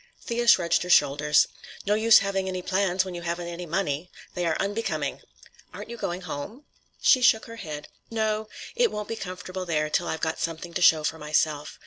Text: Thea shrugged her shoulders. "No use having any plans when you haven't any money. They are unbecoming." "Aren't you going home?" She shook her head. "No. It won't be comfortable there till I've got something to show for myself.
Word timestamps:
Thea 0.25 0.47
shrugged 0.47 0.81
her 0.81 0.89
shoulders. 0.89 1.47
"No 1.85 1.93
use 1.93 2.17
having 2.25 2.47
any 2.47 2.63
plans 2.63 3.05
when 3.05 3.13
you 3.13 3.21
haven't 3.21 3.47
any 3.49 3.67
money. 3.67 4.09
They 4.33 4.47
are 4.47 4.57
unbecoming." 4.59 5.21
"Aren't 5.75 5.91
you 5.91 5.95
going 5.97 6.21
home?" 6.21 6.65
She 7.03 7.21
shook 7.21 7.45
her 7.45 7.57
head. 7.57 7.87
"No. 8.09 8.49
It 8.75 8.91
won't 8.91 9.09
be 9.09 9.15
comfortable 9.15 9.63
there 9.67 9.91
till 9.91 10.07
I've 10.07 10.19
got 10.19 10.39
something 10.39 10.73
to 10.73 10.81
show 10.81 11.03
for 11.03 11.19
myself. 11.19 11.77